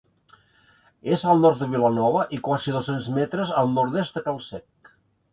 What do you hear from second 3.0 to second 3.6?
metres